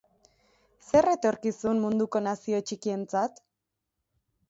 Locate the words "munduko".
1.85-2.25